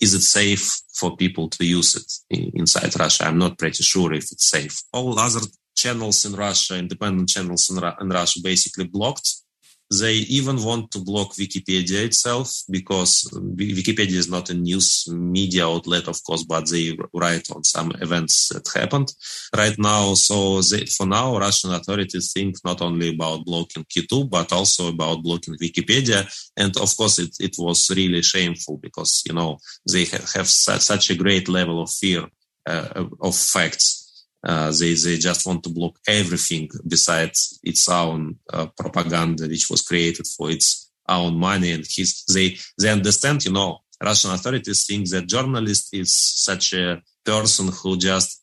[0.00, 3.26] is it safe for people to use it inside Russia?
[3.26, 4.82] I'm not pretty sure if it's safe.
[4.92, 9.30] All other channels in Russia, independent channels in, in Russia, basically blocked
[9.90, 16.08] they even want to block Wikipedia itself because Wikipedia is not a news media outlet,
[16.08, 19.12] of course, but they write on some events that happened
[19.56, 20.14] right now.
[20.14, 25.22] So they, for now, Russian authorities think not only about blocking YouTube, but also about
[25.22, 26.26] blocking Wikipedia.
[26.56, 29.58] And of course, it, it was really shameful because, you know,
[29.90, 32.26] they have, have such, such a great level of fear
[32.66, 34.03] uh, of facts
[34.44, 39.82] uh, they they just want to block everything besides its own uh, propaganda, which was
[39.82, 41.72] created for its own money.
[41.72, 47.02] And his, they they understand, you know, Russian authorities think that journalist is such a
[47.24, 48.42] person who just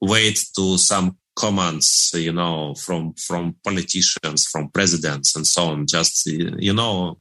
[0.00, 5.86] wait to some commands, you know, from from politicians, from presidents, and so on.
[5.86, 7.18] Just you know,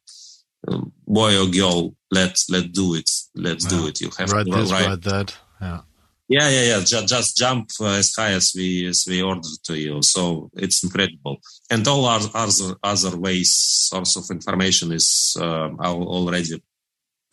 [0.67, 4.01] um, boy or girl, let's let do it, let's do it.
[4.01, 5.81] You have right to this, right that, yeah.
[6.31, 6.79] Yeah, yeah, yeah.
[6.79, 10.01] Just, just jump uh, as high as we as we ordered to you.
[10.01, 11.41] So it's incredible.
[11.69, 16.63] And all our other other ways source of information is uh, already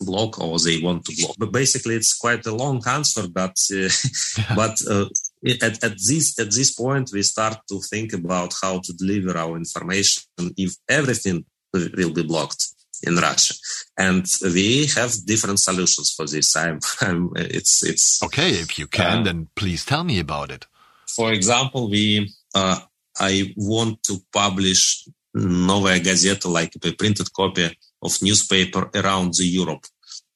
[0.01, 1.35] block or they want to block.
[1.39, 3.23] But basically, it's quite a long answer.
[3.29, 3.89] But uh,
[4.55, 5.05] but uh,
[5.47, 9.55] at, at this at this point, we start to think about how to deliver our
[9.55, 10.23] information
[10.57, 12.65] if everything will be blocked
[13.03, 13.53] in Russia,
[13.97, 16.55] and we have different solutions for this.
[16.55, 18.49] I'm, I'm it's it's okay.
[18.51, 20.65] If you can, uh, then please tell me about it.
[21.07, 22.79] For example, we uh,
[23.19, 29.85] I want to publish Novaya Gazeta, like a printed copy of newspaper around the Europe.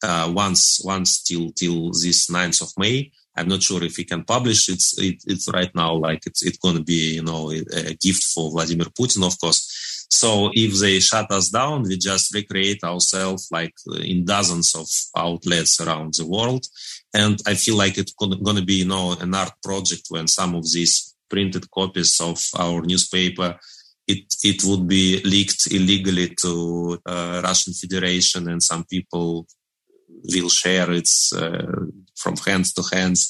[0.01, 3.09] Uh, once once till till this 9th of May.
[3.35, 4.83] I'm not sure if we can publish it.
[5.25, 8.51] It's right now like it's it's going to be you know a, a gift for
[8.51, 13.73] Vladimir Putin, of course So if they shut us down, we just recreate ourselves like
[13.99, 14.87] in dozens of
[15.17, 16.65] outlets around the world.
[17.15, 20.53] And I feel like it's going to be, you know, an art project when some
[20.53, 23.57] of these printed copies of our newspaper
[24.07, 29.47] it it would be leaked illegally to uh, Russian Federation, and some people
[30.31, 31.85] will share it uh,
[32.15, 33.21] from hands to hands.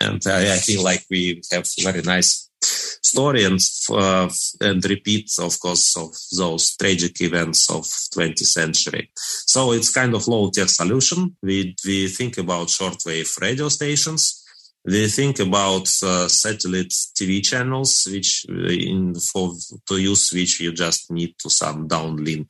[0.00, 3.60] And I, I, feel like we have very nice story and
[3.90, 4.28] uh,
[4.60, 9.10] and repeat, of course, of those tragic events of 20th century.
[9.14, 11.36] So it's kind of low tech solution.
[11.42, 14.42] We we think about shortwave radio stations
[14.84, 19.54] We think about uh, satellite TV channels, which uh, in for
[19.86, 22.48] to use which you just need to some downlink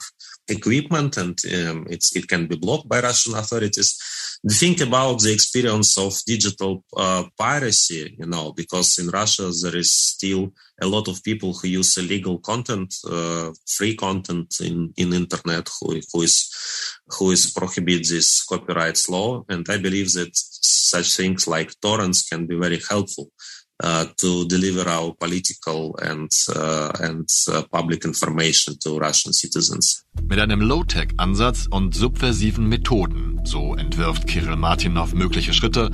[0.49, 3.97] equipment, and um, it can be blocked by Russian authorities.
[4.45, 9.77] They think about the experience of digital uh, piracy, you know, because in Russia there
[9.77, 15.13] is still a lot of people who use illegal content, uh, free content in in
[15.13, 16.51] internet, who who is
[17.19, 22.47] who is prohibit this copyright law, and I believe that such things like torrents can
[22.47, 23.31] be very helpful
[24.17, 30.05] to deliver our political and, uh, and uh, public information to Russian citizens.
[30.29, 35.91] Mit einem Low-Tech-Ansatz und subversiven Methoden, so entwirft Kirill Martinov mögliche Schritte,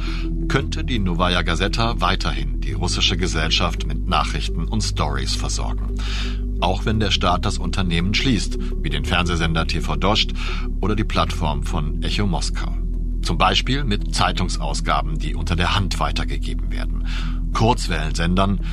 [0.48, 5.94] könnte die Novaya Gazeta weiterhin die russische Gesellschaft mit Nachrichten und Stories versorgen.
[6.60, 10.32] Auch wenn der Staat das Unternehmen schließt, wie den Fernsehsender TV Dost
[10.80, 12.76] oder die Plattform von Echo Moskau.
[13.22, 17.06] Zum Beispiel mit Zeitungsausgaben, die unter der Hand weitergegeben werden,
[17.52, 18.64] Kurzwellensendern,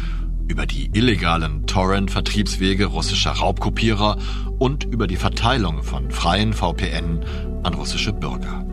[0.48, 4.18] über die illegalen Torrent-Vertriebswege russischer Raubkopierer
[4.60, 7.26] und über die Verteilung von freien VPN
[7.64, 8.64] an russische Bürger.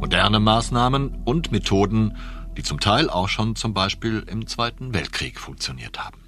[0.00, 2.16] Moderne Maßnahmen und Methoden,
[2.56, 6.18] die zum Teil auch schon zum Beispiel im Zweiten Weltkrieg funktioniert haben.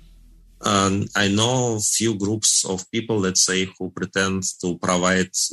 [0.62, 3.46] Um, I know few groups of people, let's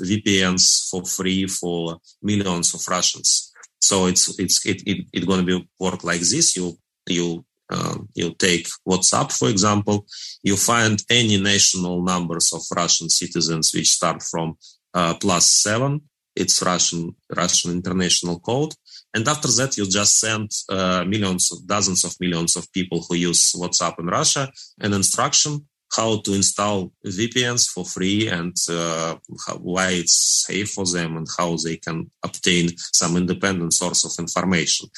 [0.04, 3.54] VPNs for free for millions of Russians.
[3.80, 6.58] So it's it's it it, it to be work like this.
[6.58, 6.78] You
[7.10, 10.06] you uh, you take WhatsApp, for example,
[10.42, 14.58] you find any national numbers of Russian citizens which start from
[14.94, 16.02] uh, plus seven.
[16.34, 18.74] It's Russian Russian international code,
[19.14, 23.16] and after that, you just send uh, millions, of, dozens of millions of people who
[23.16, 24.50] use WhatsApp in Russia
[24.80, 25.66] an instruction
[25.96, 29.16] how to install VPNs for free and uh,
[29.46, 34.12] how, why it's safe for them and how they can obtain some independent source of
[34.20, 34.90] information.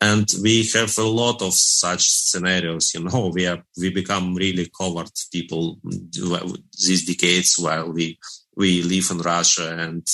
[0.00, 2.92] And we have a lot of such scenarios.
[2.94, 8.18] You know, we are we become really covert people these decades while we
[8.56, 10.06] we live in Russia and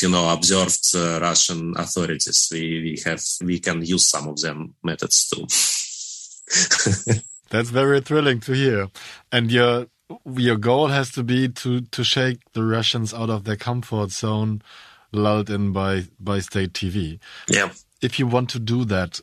[0.00, 2.48] you know observed uh, Russian authorities.
[2.52, 5.46] We we have we can use some of them methods too.
[7.50, 8.88] That's very thrilling to hear.
[9.32, 9.86] And your
[10.36, 14.62] your goal has to be to to shake the Russians out of their comfort zone,
[15.12, 17.18] lulled in by by state TV.
[17.48, 17.70] Yeah.
[18.02, 19.20] If you want to do that,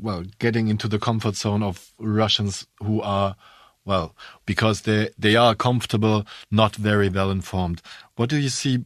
[0.00, 3.36] well, getting into the comfort zone of Russians who are
[3.84, 7.80] well, because they they are comfortable, not very well informed.
[8.16, 8.84] What do you see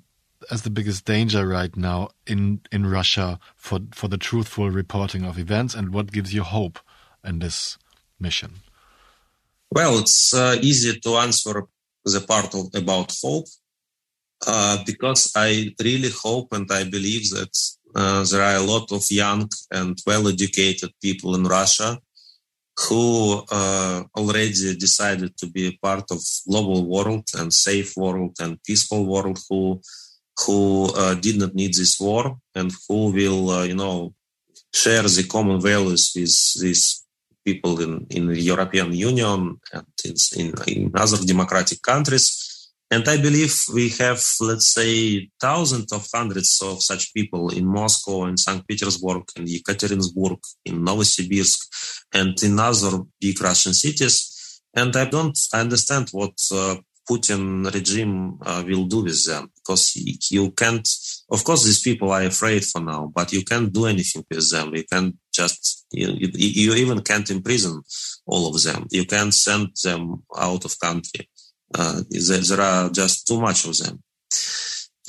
[0.50, 5.38] as the biggest danger right now in in Russia for for the truthful reporting of
[5.38, 6.78] events, and what gives you hope
[7.24, 7.78] in this
[8.20, 8.52] mission?
[9.70, 11.64] Well, it's uh, easy to answer
[12.04, 13.46] the part of, about hope
[14.46, 17.54] uh, because I really hope and I believe that
[17.94, 21.98] uh, there are a lot of young and well-educated people in Russia
[22.88, 28.62] who uh, already decided to be a part of global world and safe world and
[28.62, 29.80] peaceful world who
[30.46, 34.14] who uh, did not need this war and who will uh, you know
[34.72, 36.99] share the common values with these
[37.44, 39.86] people in, in the European Union and
[40.36, 42.50] in, in other democratic countries
[42.92, 48.24] and I believe we have, let's say, thousands of hundreds of such people in Moscow,
[48.24, 48.66] in St.
[48.66, 51.58] Petersburg, in Yekaterinburg, in Novosibirsk,
[52.12, 54.60] and in other big Russian cities.
[54.74, 56.76] And I don't understand what uh,
[57.08, 59.94] Putin regime uh, will do with them because
[60.30, 60.88] you can't,
[61.30, 64.74] of course, these people are afraid for now, but you can't do anything with them.
[64.74, 67.82] You can't just, you, you even can't imprison
[68.26, 68.86] all of them.
[68.90, 71.28] You can't send them out of country.
[71.74, 74.02] Uh, there are just too much of them.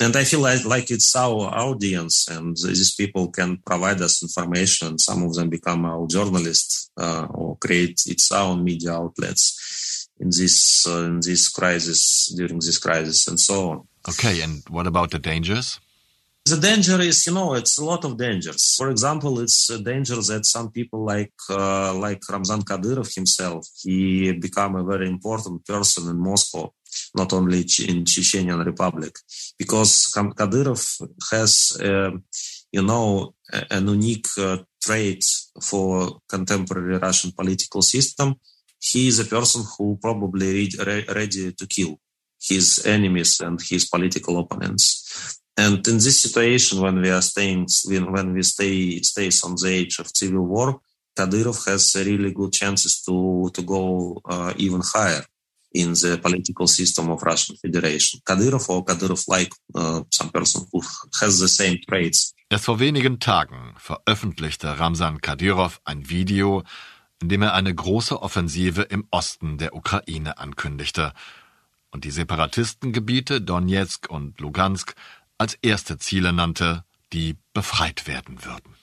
[0.00, 4.98] And I feel like, like it's our audience, and these people can provide us information.
[4.98, 10.86] Some of them become our journalists uh, or create its own media outlets in this
[10.88, 13.88] uh, in this crisis during this crisis and so on.
[14.08, 15.78] Okay, and what about the dangers?
[16.44, 18.74] The danger is, you know, it's a lot of dangers.
[18.76, 24.32] For example, it's a danger that some people like uh, like Ramzan Kadyrov himself, he
[24.32, 26.72] become a very important person in Moscow
[27.14, 29.14] not only in Chechenian Republic,
[29.58, 30.82] because Kadyrov
[31.30, 32.10] has, uh,
[32.70, 35.24] you know, a, unique uh, trait
[35.62, 38.34] for contemporary Russian political system.
[38.80, 42.00] He is a person who probably re- ready to kill
[42.40, 45.40] his enemies and his political opponents.
[45.56, 49.98] And in this situation, when we are staying, when we stay stays on the edge
[49.98, 50.80] of civil war,
[51.14, 55.24] Kadyrov has really good chances to to go uh, even higher
[55.74, 58.20] in the political system of Russian Federation.
[58.24, 60.80] Kadyrov or Kadyrov-like, uh, some person who
[61.20, 62.34] has the same traits.
[62.50, 66.62] Erst vor wenigen Tagen veröffentlichte Ramsan Kadyrov ein Video,
[67.22, 71.12] in dem er eine große Offensive im Osten der Ukraine ankündigte
[71.90, 74.94] und die Separatistengebiete Donetsk und Lugansk
[75.42, 78.76] als erste Ziele nannte, die befreit werden würden.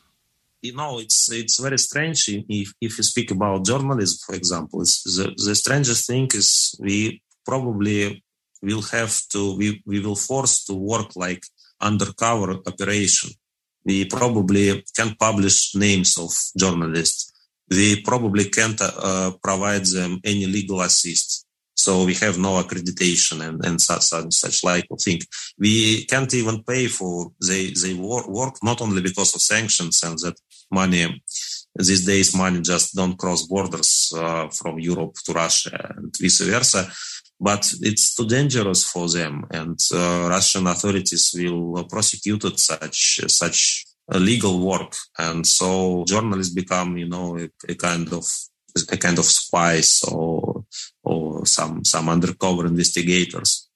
[0.61, 4.83] You know, it's it's very strange if if you speak about journalism, for example.
[4.83, 8.21] the the strangest thing is we probably
[8.61, 11.45] will have to we we will force to work like
[11.79, 13.29] undercover operation.
[13.85, 17.31] We probably can't publish names of journalists.
[17.69, 21.45] We probably can't uh, provide them any legal assist.
[21.85, 25.21] So we have no accreditation and, and such, such, such like thing.
[25.57, 30.37] We can't even pay for they, they work, not only because of sanctions and that
[30.69, 31.23] money,
[31.73, 36.91] these days money just don't cross borders uh, from Europe to Russia and vice versa,
[37.39, 44.59] but it's too dangerous for them and uh, Russian authorities will prosecute such, such legal
[44.59, 44.93] work.
[45.17, 48.25] And so journalists become, you know, a, a kind of
[48.91, 50.58] a kind of spies or
[51.45, 53.69] some some undercover investigators,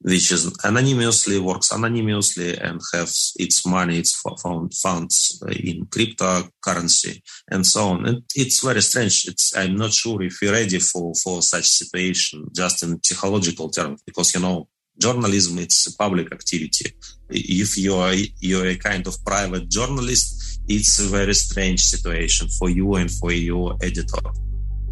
[0.00, 7.66] which is anonymously works anonymously and has its money, its found funds in cryptocurrency and
[7.66, 8.06] so on.
[8.06, 9.26] And it's very strange.
[9.28, 14.02] It's I'm not sure if we're ready for for such situation just in psychological terms
[14.06, 16.92] because you know journalism it's a public activity.
[17.28, 22.68] If you are you're a kind of private journalist, it's a very strange situation for
[22.70, 24.49] you and for your editor.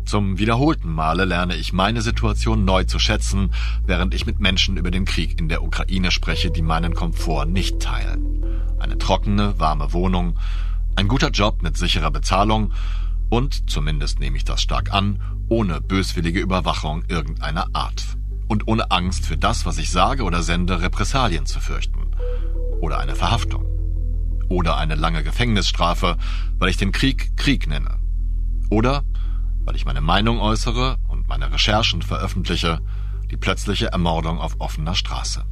[0.09, 3.51] Zum wiederholten Male lerne ich meine Situation neu zu schätzen,
[3.85, 7.79] während ich mit Menschen über den Krieg in der Ukraine spreche, die meinen Komfort nicht
[7.79, 8.43] teilen.
[8.79, 10.39] Eine trockene, warme Wohnung,
[10.97, 12.73] ein guter Job mit sicherer Bezahlung
[13.29, 18.03] und, zumindest nehme ich das stark an, ohne böswillige Überwachung irgendeiner Art.
[18.47, 22.01] Und ohne Angst für das, was ich sage oder sende, Repressalien zu fürchten.
[22.81, 23.67] Oder eine Verhaftung.
[24.49, 26.17] Oder eine lange Gefängnisstrafe,
[26.59, 27.99] weil ich den Krieg Krieg nenne.
[28.71, 29.05] Oder
[29.69, 32.81] weil ich meine Meinung äußere und meine Recherchen veröffentliche,
[33.31, 35.45] die plötzliche Ermordung auf offener Straße.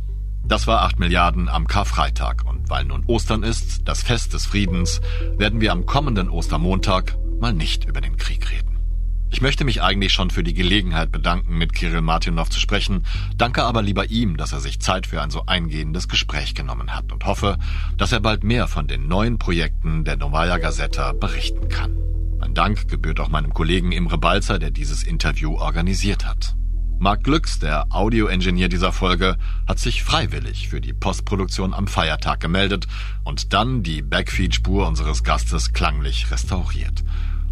[0.42, 5.02] Das war 8 Milliarden am Karfreitag und weil nun Ostern ist, das Fest des Friedens,
[5.36, 8.78] werden wir am kommenden Ostermontag mal nicht über den Krieg reden.
[9.30, 13.04] Ich möchte mich eigentlich schon für die Gelegenheit bedanken, mit Kirill Martinov zu sprechen,
[13.36, 17.12] danke aber lieber ihm, dass er sich Zeit für ein so eingehendes Gespräch genommen hat
[17.12, 17.58] und hoffe,
[17.98, 22.15] dass er bald mehr von den neuen Projekten der Novaya Gazeta berichten kann.
[22.38, 26.54] Mein Dank gebührt auch meinem Kollegen Imre Balzer, der dieses Interview organisiert hat.
[26.98, 32.86] Marc Glücks, der Audioingenieur dieser Folge, hat sich freiwillig für die Postproduktion am Feiertag gemeldet
[33.24, 37.04] und dann die Backfeed-Spur unseres Gastes klanglich restauriert.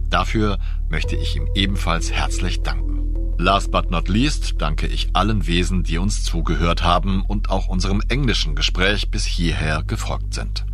[0.09, 0.59] Dafür
[0.89, 2.95] möchte ich ihm ebenfalls herzlich danken.
[3.37, 8.01] Last but not least danke ich allen Wesen, die uns zugehört haben und auch unserem
[8.09, 10.65] englischen Gespräch bis hierher gefolgt sind.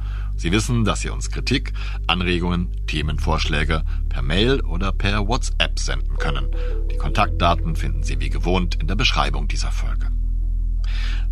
[0.40, 1.74] Sie wissen, dass Sie uns Kritik,
[2.06, 6.46] Anregungen, Themenvorschläge per Mail oder per WhatsApp senden können.
[6.90, 10.06] Die Kontaktdaten finden Sie wie gewohnt in der Beschreibung dieser Folge.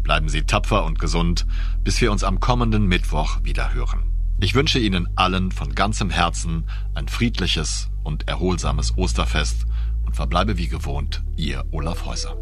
[0.02, 1.46] Bleiben Sie tapfer und gesund,
[1.84, 4.04] bis wir uns am kommenden Mittwoch wieder hören.
[4.40, 9.64] Ich wünsche Ihnen allen von ganzem Herzen ein friedliches und erholsames Osterfest
[10.04, 12.36] und verbleibe wie gewohnt Ihr Olaf Häuser.